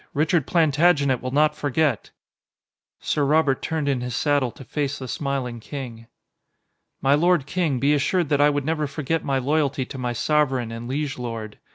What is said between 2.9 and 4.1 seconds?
Sir Robert turned in